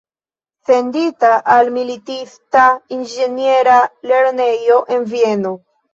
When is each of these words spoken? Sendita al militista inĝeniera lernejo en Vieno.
Sendita 0.69 1.29
al 1.57 1.69
militista 1.75 2.65
inĝeniera 2.97 3.77
lernejo 4.13 4.83
en 4.97 5.07
Vieno. 5.13 5.55